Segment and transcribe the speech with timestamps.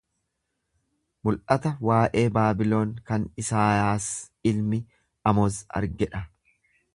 [1.27, 4.09] Mul’ata waa’ee Baabiloon kan Isaayaas
[4.53, 4.81] ilmi
[5.35, 6.25] Amoz arge dha.